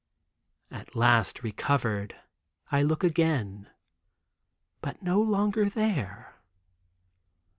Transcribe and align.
At 0.71 0.95
last 0.95 1.43
recovered 1.43 2.15
I 2.71 2.81
look 2.81 3.03
again; 3.03 3.69
but 4.81 5.03
no 5.03 5.21
longer 5.21 5.69
there. 5.69 6.37